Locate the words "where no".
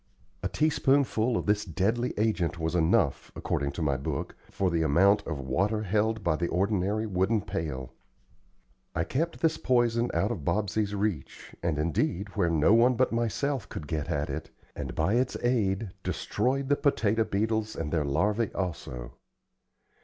12.29-12.73